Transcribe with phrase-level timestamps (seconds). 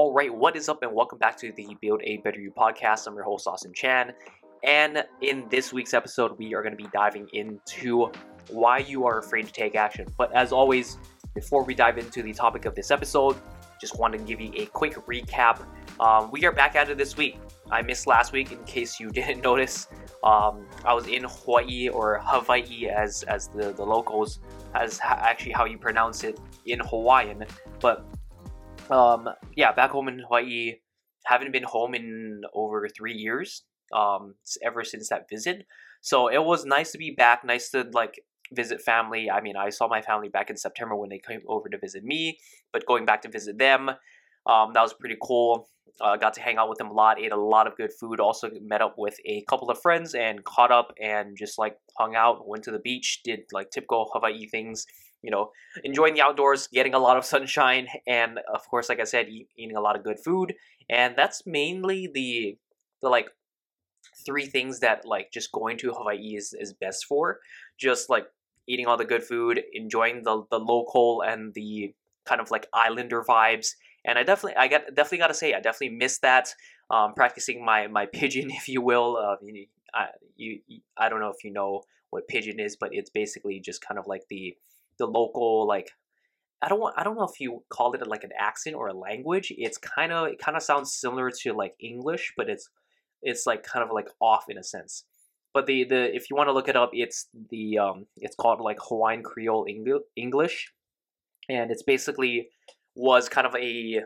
[0.00, 3.06] All right, what is up, and welcome back to the Build a Better You podcast.
[3.06, 4.14] I'm your host, Austin Chan.
[4.64, 8.10] And in this week's episode, we are going to be diving into
[8.48, 10.08] why you are afraid to take action.
[10.16, 10.96] But as always,
[11.34, 13.36] before we dive into the topic of this episode,
[13.78, 15.66] just want to give you a quick recap.
[16.00, 17.38] Um, we are back at it this week.
[17.70, 19.86] I missed last week, in case you didn't notice.
[20.24, 24.40] Um, I was in Hawaii or Hawaii, as as the, the locals,
[24.74, 27.44] as actually how you pronounce it in Hawaiian.
[27.80, 28.06] But
[28.90, 30.76] um, yeah, back home in Hawaii,
[31.24, 33.62] haven't been home in over three years.
[33.92, 35.66] Um, ever since that visit,
[36.00, 37.44] so it was nice to be back.
[37.44, 38.20] Nice to like
[38.52, 39.30] visit family.
[39.30, 42.04] I mean, I saw my family back in September when they came over to visit
[42.04, 42.38] me,
[42.72, 43.90] but going back to visit them,
[44.46, 45.68] um, that was pretty cool.
[46.00, 48.20] Uh, got to hang out with them a lot, ate a lot of good food.
[48.20, 52.14] Also met up with a couple of friends and caught up and just like hung
[52.14, 52.48] out.
[52.48, 54.86] Went to the beach, did like typical Hawaii things
[55.22, 55.50] you know,
[55.84, 59.48] enjoying the outdoors, getting a lot of sunshine, and of course, like I said, eat,
[59.56, 60.54] eating a lot of good food.
[60.88, 62.56] And that's mainly the
[63.02, 63.30] the like
[64.24, 67.38] three things that like just going to Hawaii is, is best for.
[67.78, 68.26] Just like
[68.66, 73.22] eating all the good food, enjoying the the local and the kind of like islander
[73.22, 73.74] vibes.
[74.04, 76.54] And I definitely, I got definitely got to say, I definitely miss that.
[76.90, 79.16] Um, practicing my my Pidgin, if you will.
[79.16, 80.60] Uh, you, I, you,
[80.96, 84.06] I don't know if you know what Pidgin is, but it's basically just kind of
[84.06, 84.56] like the
[85.00, 85.90] the local like
[86.62, 88.92] I don't want I don't know if you call it like an accent or a
[88.92, 89.52] language.
[89.56, 92.68] It's kind of it kind of sounds similar to like English, but it's
[93.22, 95.04] it's like kind of like off in a sense.
[95.54, 98.60] But the the if you want to look it up, it's the um it's called
[98.60, 99.66] like Hawaiian Creole
[100.16, 100.72] English,
[101.48, 102.50] and it's basically
[102.94, 104.04] was kind of a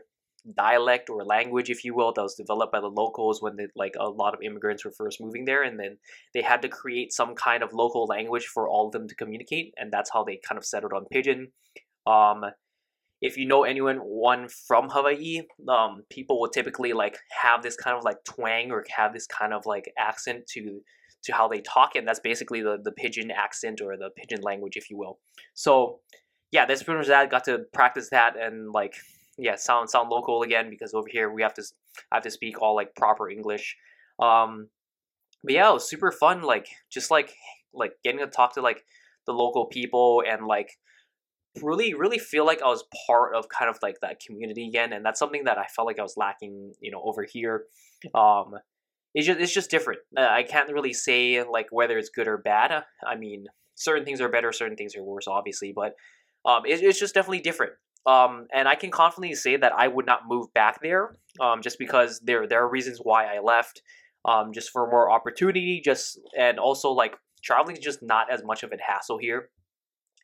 [0.56, 3.94] dialect or language, if you will, that was developed by the locals when they, like
[3.98, 5.96] a lot of immigrants were first moving there, and then
[6.34, 9.72] they had to create some kind of local language for all of them to communicate,
[9.76, 11.46] and that's how they kind of settled on Pidgin.
[12.06, 12.44] Um,
[13.22, 17.96] if you know anyone one from Hawaii, um, people will typically like have this kind
[17.96, 20.82] of like twang or have this kind of like accent to
[21.24, 24.76] to how they talk, and that's basically the the Pidgin accent or the Pidgin language,
[24.76, 25.20] if you will.
[25.54, 26.00] So
[26.52, 27.30] yeah, that's pretty much that.
[27.30, 28.94] Got to practice that and like
[29.38, 31.62] yeah, sound sound local again because over here we have to
[32.12, 33.76] I have to speak all like proper English.
[34.20, 34.68] Um,
[35.42, 36.42] but yeah, it was super fun.
[36.42, 37.34] Like just like
[37.72, 38.84] like getting to talk to like
[39.26, 40.70] the local people and like
[41.62, 45.04] really really feel like I was part of kind of like that community again, and
[45.04, 47.64] that's something that I felt like I was lacking, you know, over here.
[48.14, 48.54] Um,
[49.14, 50.00] it's just it's just different.
[50.16, 52.84] Uh, I can't really say like whether it's good or bad.
[53.06, 55.94] I mean, certain things are better, certain things are worse, obviously, but
[56.44, 57.72] um, it, it's just definitely different.
[58.06, 61.78] Um, and I can confidently say that I would not move back there, um, just
[61.78, 63.82] because there there are reasons why I left,
[64.26, 68.62] um, just for more opportunity, just and also like traveling is just not as much
[68.62, 69.48] of a hassle here.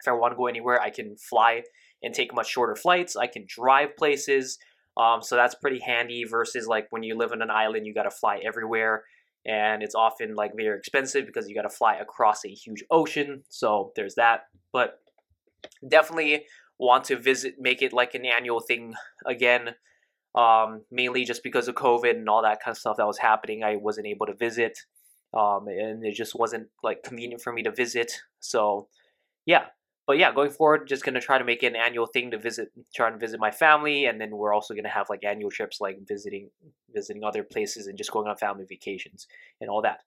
[0.01, 1.63] If I want to go anywhere, I can fly
[2.03, 3.17] and take much shorter flights.
[3.17, 4.59] I can drive places,
[4.99, 6.25] um, so that's pretty handy.
[6.25, 9.05] Versus like when you live on an island, you got to fly everywhere,
[9.47, 13.43] and it's often like very expensive because you got to fly across a huge ocean.
[13.49, 14.99] So there's that, but
[15.89, 16.45] definitely
[16.81, 18.95] want to visit, make it like an annual thing
[19.27, 19.75] again.
[20.35, 23.65] Um, mainly just because of COVID and all that kind of stuff that was happening,
[23.65, 24.79] I wasn't able to visit,
[25.35, 28.13] um, and it just wasn't like convenient for me to visit.
[28.39, 28.87] So,
[29.45, 29.65] yeah,
[30.07, 32.71] but yeah, going forward, just gonna try to make it an annual thing to visit,
[32.95, 35.99] try and visit my family, and then we're also gonna have like annual trips, like
[36.07, 36.51] visiting,
[36.95, 39.27] visiting other places, and just going on family vacations
[39.61, 40.01] and all that.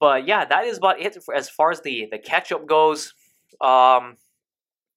[0.00, 3.14] But yeah, that is about it as far as the the catch up goes.
[3.60, 4.16] Um,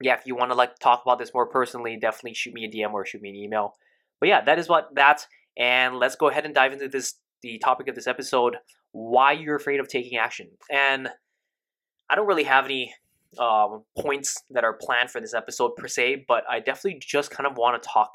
[0.01, 2.69] yeah, if you want to like talk about this more personally, definitely shoot me a
[2.69, 3.75] DM or shoot me an email.
[4.19, 5.25] But yeah, that is what that.
[5.57, 8.57] And let's go ahead and dive into this the topic of this episode:
[8.91, 10.49] why you're afraid of taking action.
[10.69, 11.09] And
[12.09, 12.93] I don't really have any
[13.39, 17.47] um, points that are planned for this episode per se, but I definitely just kind
[17.47, 18.11] of want to talk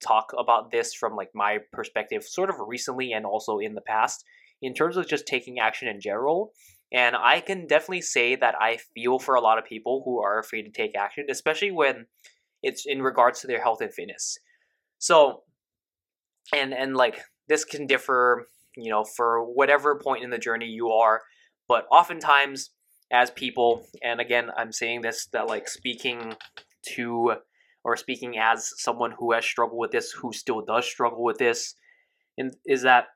[0.00, 4.24] talk about this from like my perspective, sort of recently and also in the past,
[4.62, 6.52] in terms of just taking action in general
[6.92, 10.38] and I can definitely say that I feel for a lot of people who are
[10.38, 12.06] afraid to take action, especially when
[12.62, 14.38] it's in regards to their health and fitness.
[14.98, 15.42] So,
[16.54, 20.90] and and like this can differ, you know, for whatever point in the journey you
[20.90, 21.22] are,
[21.68, 22.70] but oftentimes
[23.12, 26.34] as people, and again, I'm saying this that like speaking
[26.94, 27.34] to
[27.84, 31.74] or speaking as someone who has struggled with this, who still does struggle with this,
[32.38, 33.06] and is that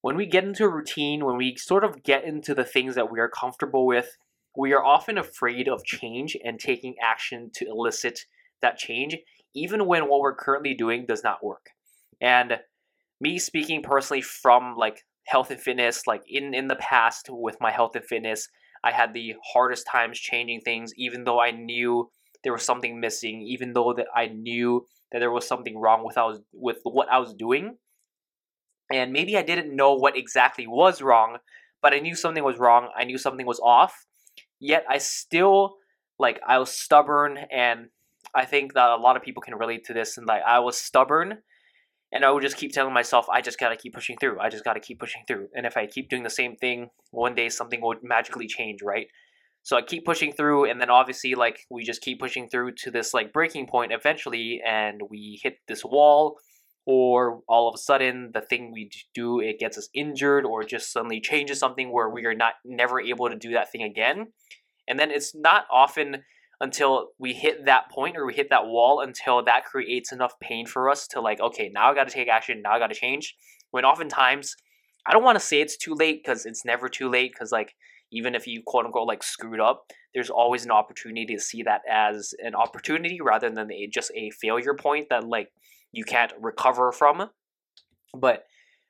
[0.00, 3.10] when we get into a routine, when we sort of get into the things that
[3.10, 4.16] we are comfortable with,
[4.56, 8.20] we are often afraid of change and taking action to elicit
[8.62, 9.16] that change,
[9.54, 11.70] even when what we're currently doing does not work.
[12.20, 12.58] And
[13.20, 17.70] me speaking personally from like health and fitness, like in in the past with my
[17.70, 18.48] health and fitness,
[18.84, 22.10] I had the hardest times changing things, even though I knew
[22.44, 26.18] there was something missing, even though that I knew that there was something wrong with
[26.18, 27.76] I was with what I was doing.
[28.92, 31.38] And maybe I didn't know what exactly was wrong,
[31.82, 32.88] but I knew something was wrong.
[32.96, 34.06] I knew something was off.
[34.60, 35.76] Yet I still
[36.18, 37.88] like I was stubborn and
[38.34, 40.76] I think that a lot of people can relate to this and like I was
[40.76, 41.38] stubborn
[42.10, 44.40] and I would just keep telling myself I just got to keep pushing through.
[44.40, 45.48] I just got to keep pushing through.
[45.54, 49.06] And if I keep doing the same thing, one day something would magically change, right?
[49.62, 52.90] So I keep pushing through, and then obviously, like, we just keep pushing through to
[52.90, 56.36] this, like, breaking point eventually, and we hit this wall,
[56.90, 60.90] or all of a sudden, the thing we do, it gets us injured, or just
[60.90, 64.28] suddenly changes something where we are not never able to do that thing again.
[64.88, 66.24] And then it's not often
[66.62, 70.64] until we hit that point or we hit that wall until that creates enough pain
[70.66, 72.94] for us to, like, okay, now I got to take action, now I got to
[72.94, 73.36] change.
[73.70, 74.56] When oftentimes,
[75.06, 77.74] I don't want to say it's too late because it's never too late because, like,
[78.12, 81.82] even if you quote unquote like screwed up, there's always an opportunity to see that
[81.86, 85.50] as an opportunity rather than a, just a failure point that like
[85.92, 87.30] you can't recover from.
[88.14, 88.44] But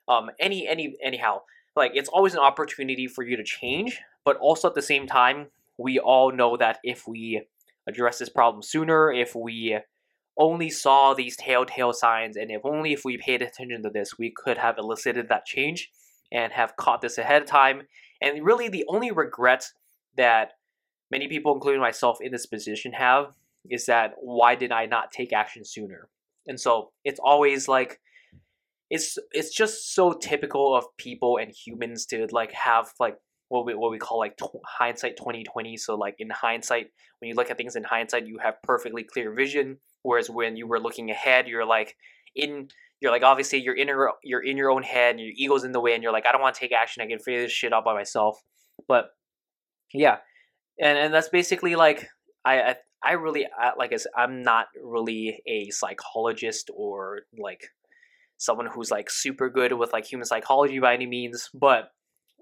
[0.07, 1.41] um, any any anyhow,
[1.75, 5.47] like it's always an opportunity for you to change, but also at the same time,
[5.77, 7.45] we all know that if we
[7.87, 9.77] address this problem sooner, if we
[10.37, 14.31] only saw these telltale signs, and if only if we paid attention to this, we
[14.31, 15.91] could have elicited that change
[16.31, 17.81] and have caught this ahead of time
[18.21, 19.71] and really, the only regret
[20.17, 20.53] that
[21.11, 23.33] many people, including myself in this position, have
[23.69, 26.07] is that why did I not take action sooner?
[26.47, 27.99] And so it's always like
[28.89, 33.15] it's it's just so typical of people and humans to like have like
[33.49, 36.87] what we what we call like hindsight 2020 so like in hindsight
[37.19, 39.77] when you look at things in hindsight you have perfectly clear vision.
[40.01, 41.95] Whereas when you were looking ahead you're like
[42.35, 42.69] in
[43.01, 45.71] you're like obviously you're in your you're in your own head and your ego's in
[45.71, 47.03] the way and you're like I don't want to take action.
[47.03, 48.41] I can figure this shit out by myself.
[48.87, 49.09] But
[49.93, 50.17] yeah.
[50.81, 52.07] And and that's basically like
[52.49, 57.71] I I, I really I, like I said, I'm not really a psychologist or like
[58.37, 61.91] someone who's like super good with like human psychology by any means but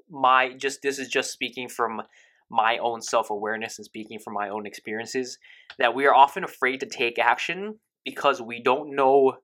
[0.10, 2.04] my just this is just speaking from
[2.50, 5.38] my own self-awareness and speaking from my own experiences
[5.80, 9.38] that we are often afraid to take action because we don't know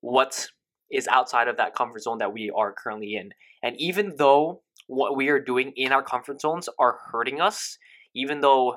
[0.00, 0.48] what
[0.90, 3.32] is outside of that comfort zone that we are currently in.
[3.62, 7.78] And even though what we are doing in our comfort zones are hurting us,
[8.14, 8.76] even though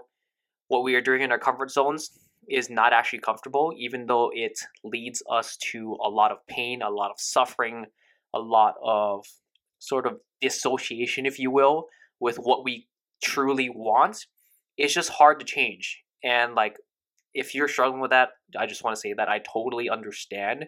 [0.67, 2.12] what we are doing in our comfort zones
[2.50, 6.89] is not actually comfortable, even though it leads us to a lot of pain, a
[6.89, 7.85] lot of suffering,
[8.33, 9.25] a lot of
[9.79, 11.88] sort of dissociation, if you will,
[12.19, 12.88] with what we
[13.23, 14.25] truly want,
[14.77, 16.03] it's just hard to change.
[16.23, 16.77] And like,
[17.33, 20.65] if you're struggling with that, I just want to say that I totally understand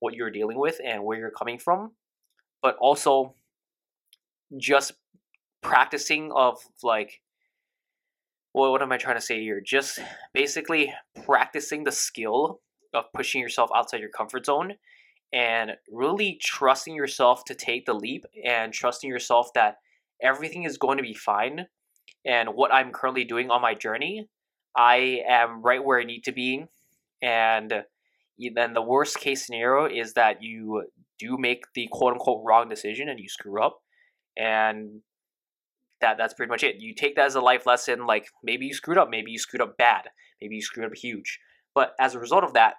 [0.00, 1.92] what you're dealing with and where you're coming from,
[2.62, 3.34] but also
[4.58, 4.92] just
[5.62, 7.20] practicing of like
[8.52, 9.60] well, what am I trying to say here?
[9.64, 10.00] Just
[10.34, 10.92] basically
[11.24, 12.60] practicing the skill
[12.92, 14.74] of pushing yourself outside your comfort zone
[15.32, 19.76] and really trusting yourself to take the leap and trusting yourself that
[20.22, 21.66] everything is going to be fine.
[22.24, 24.28] And what I'm currently doing on my journey,
[24.76, 26.64] I am right where I need to be.
[27.22, 27.72] And
[28.54, 30.86] then the worst case scenario is that you
[31.18, 33.78] do make the quote unquote wrong decision and you screw up
[34.36, 35.02] and
[36.00, 36.76] that that's pretty much it.
[36.78, 39.62] You take that as a life lesson like maybe you screwed up maybe you screwed
[39.62, 40.08] up bad
[40.40, 41.38] maybe you screwed up huge.
[41.74, 42.74] But as a result of that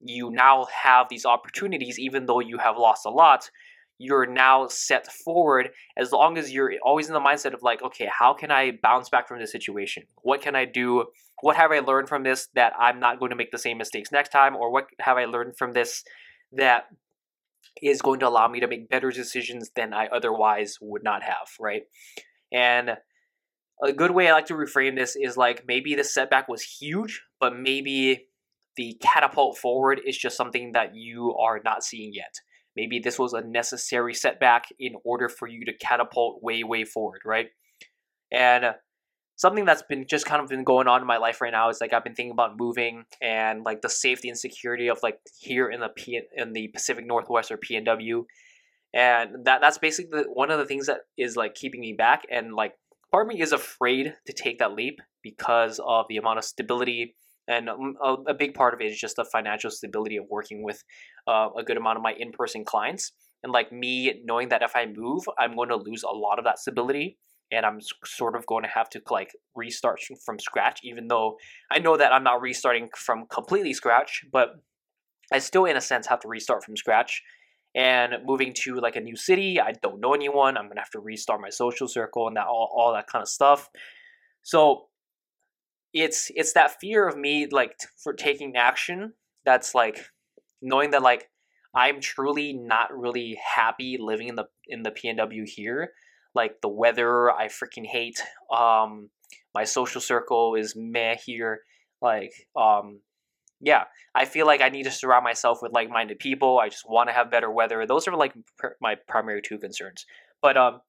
[0.00, 3.50] you now have these opportunities even though you have lost a lot
[3.98, 8.08] you're now set forward as long as you're always in the mindset of like okay
[8.10, 10.04] how can i bounce back from this situation?
[10.22, 11.06] What can i do?
[11.42, 14.10] What have i learned from this that i'm not going to make the same mistakes
[14.10, 14.56] next time?
[14.56, 16.04] Or what have i learned from this
[16.52, 16.84] that
[17.82, 21.48] is going to allow me to make better decisions than i otherwise would not have
[21.60, 21.82] right
[22.54, 22.90] and
[23.82, 27.22] a good way i like to reframe this is like maybe the setback was huge
[27.40, 28.28] but maybe
[28.76, 32.40] the catapult forward is just something that you are not seeing yet
[32.76, 37.22] Maybe this was a necessary setback in order for you to catapult way, way forward,
[37.24, 37.48] right?
[38.32, 38.74] And
[39.36, 41.80] something that's been just kind of been going on in my life right now is
[41.80, 45.68] like I've been thinking about moving and like the safety and security of like here
[45.68, 48.24] in the P in the Pacific Northwest or PNW,
[48.94, 52.22] and that that's basically one of the things that is like keeping me back.
[52.30, 52.74] And like
[53.10, 57.16] part of me is afraid to take that leap because of the amount of stability.
[57.48, 60.62] And um, a, a, big part of it is just the financial stability of working
[60.62, 60.82] with
[61.26, 63.12] uh, a good amount of my in-person clients.
[63.42, 66.46] And like me knowing that if i move i'm going to lose a lot of
[66.46, 67.18] that stability.
[67.52, 71.36] And i'm sort of going to have to like restart from scratch even though
[71.70, 74.54] i know that i'm not restarting from completely scratch but
[75.30, 77.22] i still in a sense have to restart from scratch
[77.74, 81.00] and moving to like a new city i don't know anyone i'm to have to
[81.00, 83.68] restart my social circle and that all, all that kind of stuff
[84.42, 84.86] so
[85.92, 89.12] it's it's that fear of me like for taking action
[89.44, 90.06] that's like
[90.60, 91.28] knowing that like
[91.74, 95.92] I'm truly not really happy living in the in the PNW here.
[96.34, 98.22] Like the weather, I freaking hate.
[98.52, 99.10] Um,
[99.54, 101.60] my social circle is meh here.
[102.00, 103.00] Like, um,
[103.60, 103.84] yeah,
[104.14, 106.58] I feel like I need to surround myself with like-minded people.
[106.58, 107.86] I just want to have better weather.
[107.86, 110.04] Those are like pr- my primary two concerns.
[110.42, 110.80] But um,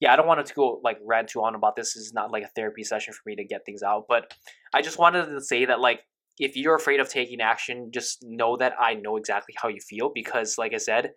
[0.00, 1.94] yeah, I don't want to go like rant too on about this.
[1.94, 4.04] This is not like a therapy session for me to get things out.
[4.08, 4.32] But
[4.72, 6.00] I just wanted to say that like
[6.38, 10.10] if you're afraid of taking action, just know that I know exactly how you feel
[10.12, 11.12] because, like I said,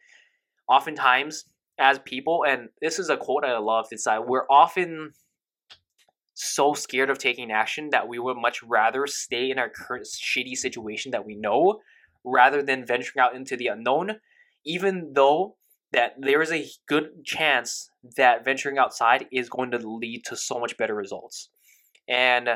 [0.69, 1.45] oftentimes
[1.79, 5.11] as people, and this is a quote I love, it's that we're often
[6.39, 10.55] so scared of taking action that we would much rather stay in our current shitty
[10.55, 11.79] situation that we know
[12.23, 14.19] rather than venturing out into the unknown,
[14.63, 15.55] even though
[15.93, 20.59] that there is a good chance that venturing outside is going to lead to so
[20.59, 21.49] much better results.
[22.07, 22.49] And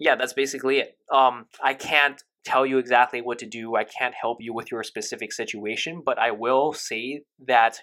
[0.00, 0.98] yeah, that's basically it.
[1.12, 3.76] Um, I can't tell you exactly what to do.
[3.76, 7.80] I can't help you with your specific situation, but I will say that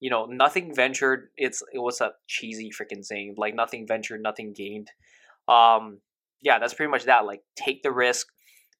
[0.00, 1.28] you know, nothing ventured.
[1.36, 4.90] It's it was a cheesy freaking saying, like nothing ventured, nothing gained.
[5.48, 6.00] Um,
[6.42, 7.24] yeah, that's pretty much that.
[7.24, 8.28] Like, take the risk.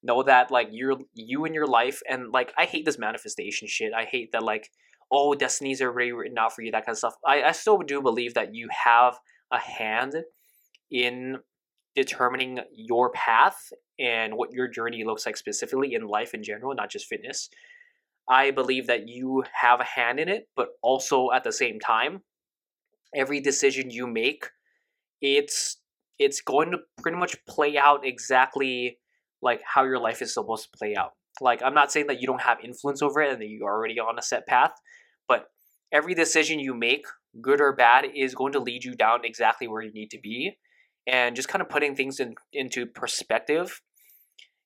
[0.03, 3.93] Know that like you're you in your life, and like I hate this manifestation shit.
[3.93, 4.69] I hate that like
[5.11, 7.15] oh destinies are already written out for you, that kind of stuff.
[7.25, 9.17] I I still do believe that you have
[9.51, 10.15] a hand
[10.91, 11.37] in
[11.95, 16.91] determining your path and what your journey looks like specifically in life in general, not
[16.91, 17.49] just fitness.
[18.29, 22.21] I believe that you have a hand in it, but also at the same time,
[23.15, 24.45] every decision you make,
[25.21, 25.77] it's
[26.19, 28.97] it's going to pretty much play out exactly
[29.41, 31.11] like how your life is supposed to play out.
[31.39, 33.99] Like I'm not saying that you don't have influence over it and that you're already
[33.99, 34.71] on a set path,
[35.27, 35.45] but
[35.91, 37.05] every decision you make,
[37.41, 40.57] good or bad, is going to lead you down exactly where you need to be
[41.05, 43.81] and just kind of putting things in, into perspective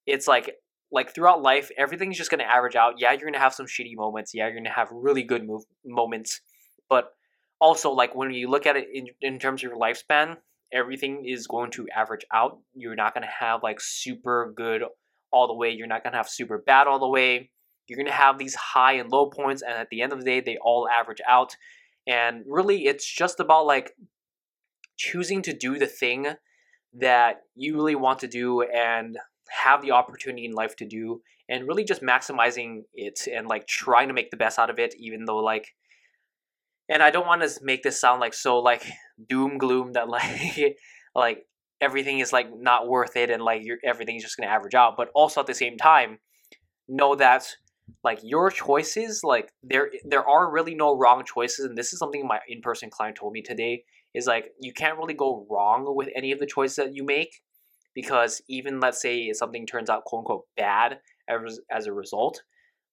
[0.06, 0.56] it's like
[0.91, 2.95] like throughout life everything's just going to average out.
[2.98, 4.33] Yeah you're going to have some shitty moments.
[4.33, 6.41] Yeah you're going to have really good move, moments.
[6.89, 7.12] But
[7.60, 10.38] also like when you look at it in, in terms of your lifespan
[10.74, 12.60] everything is going to average out.
[12.74, 14.83] You're not going to have like super good
[15.31, 15.71] all the way.
[15.71, 17.50] You're not going to have super bad all the way.
[17.88, 20.25] You're going to have these high and low points and at the end of the
[20.25, 21.55] day they all average out.
[22.07, 23.93] And really it's just about like
[24.98, 26.27] choosing to do the thing
[26.93, 29.17] that you really want to do and
[29.51, 34.08] have the opportunity in life to do and really just maximizing it and like trying
[34.08, 35.67] to make the best out of it even though like
[36.89, 38.86] and I don't want to make this sound like so like
[39.29, 40.77] doom gloom that like
[41.15, 41.46] like
[41.81, 44.96] everything is like not worth it and like you're everything's just going to average out
[44.96, 46.20] but also at the same time
[46.88, 47.48] know that
[48.03, 52.25] like your choices like there there are really no wrong choices and this is something
[52.25, 56.31] my in-person client told me today is like you can't really go wrong with any
[56.31, 57.41] of the choices that you make
[57.93, 62.41] because even let's say something turns out quote unquote bad as, as a result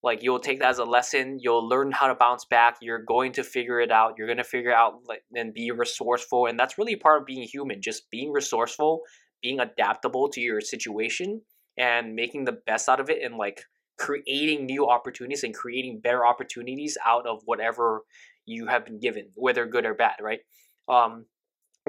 [0.03, 3.33] like you'll take that as a lesson you'll learn how to bounce back you're going
[3.33, 6.79] to figure it out you're going to figure out like and be resourceful and that's
[6.79, 9.01] really part of being human just being resourceful
[9.43, 11.41] being adaptable to your situation
[11.77, 13.63] and making the best out of it and like
[13.99, 18.03] creating new opportunities and creating better opportunities out of whatever
[18.47, 20.41] you have been given whether good or bad right?
[20.89, 21.27] Um,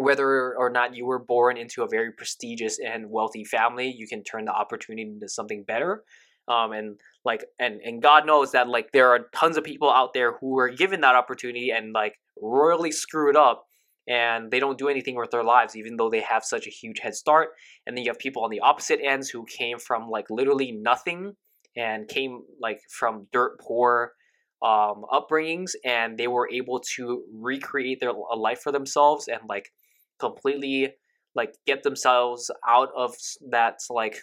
[0.04, 4.24] whether or not you were born into a very prestigious and wealthy family, you can
[4.24, 6.04] turn the opportunity into something better.
[6.48, 10.14] Um, and like and and God knows that like there are tons of people out
[10.14, 13.66] there who were given that opportunity and like royally screw it up
[14.08, 17.00] and they don't do anything with their lives even though they have such a huge
[17.00, 17.50] head start
[17.86, 21.36] and then you have people on the opposite ends who came from like literally nothing
[21.78, 24.14] and came like from dirt poor
[24.62, 29.72] um, upbringings and they were able to recreate their a life for themselves and like
[30.20, 30.94] completely
[31.36, 33.16] like get themselves out of
[33.50, 34.18] that like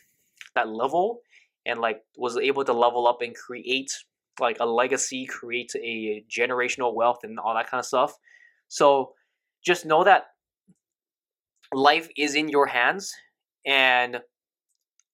[0.55, 1.21] that level
[1.65, 3.91] and like was able to level up and create
[4.41, 8.15] like a legacy create a generational wealth and all that kind of stuff.
[8.69, 9.13] So
[9.65, 10.25] just know that
[11.73, 13.13] life is in your hands
[13.65, 14.19] and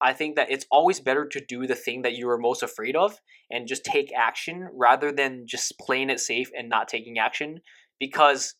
[0.00, 2.96] I think that it's always better to do the thing that you are most afraid
[2.96, 3.16] of
[3.50, 7.60] and just take action rather than just playing it safe and not taking action
[8.00, 8.54] because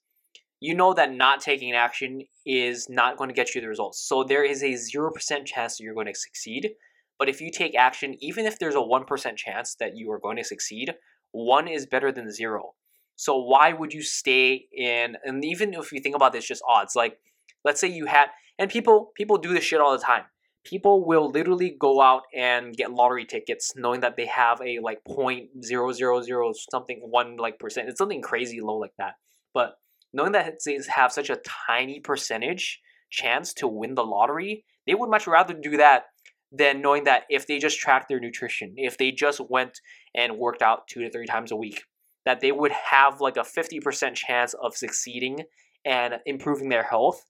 [0.62, 4.00] you know that not taking action is not going to get you the results.
[4.00, 5.10] So there is a 0%
[5.44, 6.70] chance that you're going to succeed.
[7.18, 10.36] But if you take action, even if there's a 1% chance that you are going
[10.36, 10.94] to succeed,
[11.32, 12.74] one is better than zero.
[13.16, 16.94] So why would you stay in and even if you think about this just odds,
[16.94, 17.18] like
[17.64, 18.26] let's say you had
[18.56, 20.24] and people people do this shit all the time
[20.64, 25.04] people will literally go out and get lottery tickets knowing that they have a like
[25.04, 29.14] point zero zero zero something one like percent it's something crazy low like that
[29.52, 29.78] but
[30.12, 35.10] knowing that they have such a tiny percentage chance to win the lottery, they would
[35.10, 36.04] much rather do that
[36.50, 39.80] than knowing that if they just track their nutrition, if they just went
[40.14, 41.84] and worked out two to three times a week,
[42.24, 45.44] that they would have like a 50% chance of succeeding
[45.84, 47.24] and improving their health.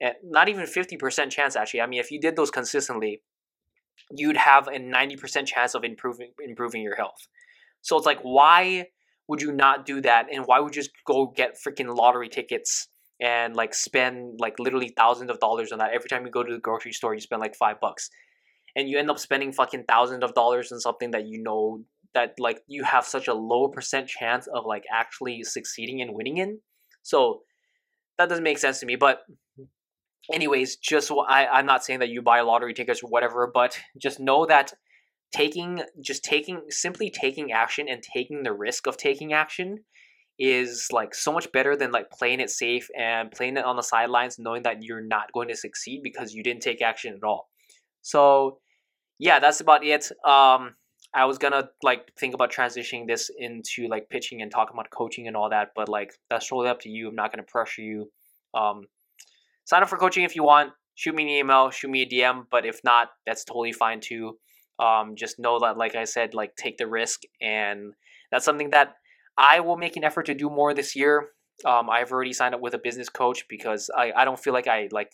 [0.00, 1.80] And not even 50% chance actually.
[1.80, 3.22] I mean, if you did those consistently,
[4.10, 7.28] you'd have a 90% chance of improving improving your health.
[7.80, 8.88] So it's like why
[9.28, 12.88] would you not do that and why would you just go get freaking lottery tickets
[13.20, 16.52] and like spend like literally thousands of dollars on that every time you go to
[16.52, 18.10] the grocery store you spend like 5 bucks
[18.76, 21.82] and you end up spending fucking thousands of dollars on something that you know
[22.14, 26.36] that like you have such a low percent chance of like actually succeeding and winning
[26.36, 26.60] in.
[27.02, 27.42] So
[28.18, 28.96] that doesn't make sense to me.
[28.96, 29.20] But
[30.32, 34.20] anyways, just I, I'm not saying that you buy lottery tickets or whatever, but just
[34.20, 34.72] know that
[35.32, 39.78] taking just taking simply taking action and taking the risk of taking action
[40.38, 43.82] is like so much better than like playing it safe and playing it on the
[43.82, 47.48] sidelines knowing that you're not going to succeed because you didn't take action at all.
[48.02, 48.58] So
[49.18, 50.10] yeah, that's about it.
[50.24, 50.74] Um
[51.14, 55.26] I was gonna like think about transitioning this into like pitching and talking about coaching
[55.26, 57.08] and all that, but like that's totally up to you.
[57.08, 58.10] I'm not gonna pressure you.
[58.52, 58.82] Um,
[59.64, 60.72] sign up for coaching if you want.
[60.94, 64.38] Shoot me an email, shoot me a DM, but if not, that's totally fine too.
[64.78, 67.94] Um, just know that, like I said, like take the risk, and
[68.30, 68.94] that's something that
[69.38, 71.28] I will make an effort to do more this year.
[71.64, 74.66] Um, I've already signed up with a business coach because I, I don't feel like
[74.66, 75.10] I like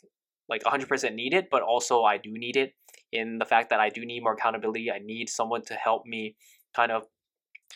[0.48, 2.74] like 100% need it, but also I do need it
[3.12, 4.90] in the fact that I do need more accountability.
[4.90, 6.36] I need someone to help me
[6.74, 7.04] kind of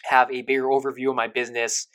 [0.05, 1.89] have a bigger overview of my business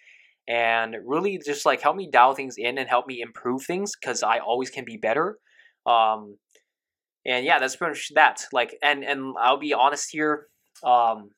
[0.48, 4.24] and really just like help me dial things in and help me improve things because
[4.24, 5.38] I always can be better.
[5.86, 6.38] Um,
[7.26, 8.46] and yeah, that's pretty much that.
[8.52, 10.48] Like, and and I'll be honest here.
[10.84, 11.32] Um,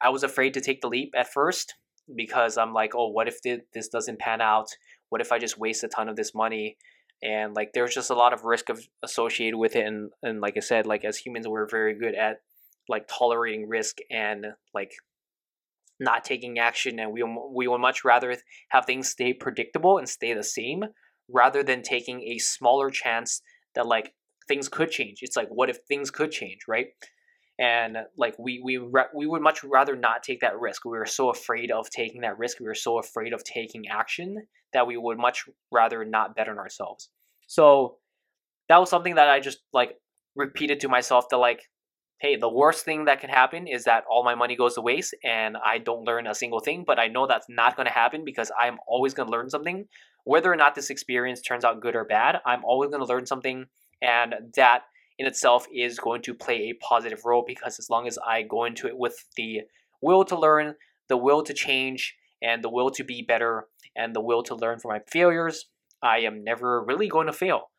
[0.00, 1.74] I was afraid to take the leap at first
[2.14, 4.68] because I'm like, oh, what if this doesn't pan out?
[5.08, 6.76] What if I just waste a ton of this money?
[7.22, 10.56] and like there's just a lot of risk of associated with it and and like
[10.56, 12.40] i said like as humans we're very good at
[12.88, 14.92] like tolerating risk and like
[16.00, 18.36] not taking action and we we would much rather
[18.68, 20.84] have things stay predictable and stay the same
[21.28, 23.42] rather than taking a smaller chance
[23.74, 24.14] that like
[24.48, 25.18] things could change.
[25.22, 26.88] It's like what if things could change right?
[27.60, 28.78] And like we we
[29.14, 30.84] we would much rather not take that risk.
[30.84, 32.60] We were so afraid of taking that risk.
[32.60, 36.58] We were so afraid of taking action that we would much rather not bet on
[36.58, 37.10] ourselves.
[37.46, 37.96] So
[38.68, 39.96] that was something that i just like
[40.36, 41.62] repeated to myself that like
[42.20, 45.14] hey the worst thing that can happen is that all my money goes to waste
[45.24, 48.24] and i don't learn a single thing but i know that's not going to happen
[48.24, 49.86] because i'm always going to learn something.
[50.24, 53.26] Whether or not this experience turns out good or bad i'm always going to learn
[53.26, 53.66] something
[54.02, 54.82] and that
[55.18, 58.64] in itself is going to play a positive role because as long as I go
[58.64, 59.62] into it with the
[60.00, 60.74] will to learn,
[61.08, 64.78] the will to change, and the will to be better, and the will to learn
[64.78, 65.66] from my failures,
[66.02, 67.70] I am never really going to fail.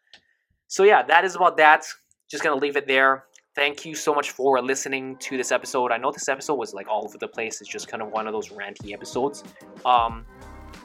[0.67, 1.85] So, yeah, that is about that.
[2.29, 3.23] Just going to leave it there.
[3.55, 5.91] Thank you so much for listening to this episode.
[5.91, 7.61] I know this episode was like all over the place.
[7.61, 9.43] It's just kind of one of those ranty episodes.
[9.85, 10.25] Um,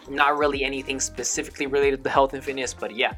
[0.09, 3.15] not really anything specifically related to health and fitness, but yeah,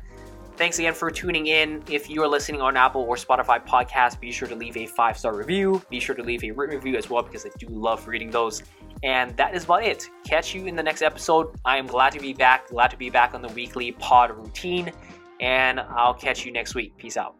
[0.56, 1.82] Thanks again for tuning in.
[1.86, 5.18] If you are listening on Apple or Spotify podcast, be sure to leave a five
[5.18, 5.82] star review.
[5.90, 8.62] Be sure to leave a written review as well because I do love reading those.
[9.02, 10.08] And that is about it.
[10.24, 11.48] Catch you in the next episode.
[11.66, 12.68] I am glad to be back.
[12.68, 14.92] Glad to be back on the weekly pod routine.
[15.40, 16.96] And I'll catch you next week.
[16.96, 17.36] Peace out.